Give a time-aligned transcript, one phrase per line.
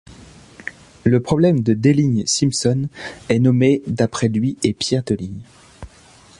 [1.03, 2.89] Le problème de Deligne-Simpson
[3.29, 5.43] est nommé d'après lui et Pierre Deligne.